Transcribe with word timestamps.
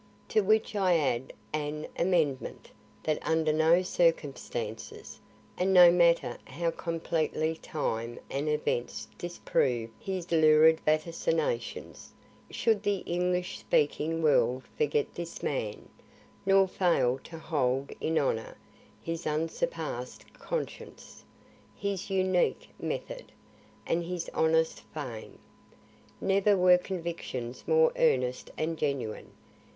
To 0.29 0.41
which 0.41 0.75
I 0.75 0.97
add 0.97 1.31
an 1.53 1.85
amendment 1.95 2.71
that 3.03 3.19
under 3.21 3.53
no 3.53 3.83
circumstances, 3.83 5.19
and 5.59 5.71
no 5.75 5.91
matter 5.91 6.39
how 6.45 6.71
completely 6.71 7.53
time 7.55 8.17
and 8.27 8.49
events 8.49 9.07
disprove 9.19 9.91
his 9.99 10.31
lurid 10.31 10.79
vaticinations, 10.87 12.07
should 12.49 12.81
the 12.81 13.01
English 13.05 13.59
speaking 13.59 14.23
world 14.23 14.63
forget 14.75 15.13
this 15.13 15.43
man, 15.43 15.87
nor 16.47 16.67
fail 16.67 17.19
to 17.25 17.37
hold 17.37 17.91
in 18.01 18.17
honor 18.17 18.57
his 19.03 19.25
unsurpass'd 19.27 20.33
conscience, 20.33 21.23
his 21.75 22.09
unique 22.09 22.69
method, 22.79 23.31
and 23.85 24.03
his 24.03 24.29
honest 24.33 24.79
fame. 24.95 25.37
Never 26.19 26.57
were 26.57 26.79
convictions 26.79 27.67
more 27.67 27.91
earnest 27.97 28.49
and 28.57 28.79
genuine. 28.79 29.33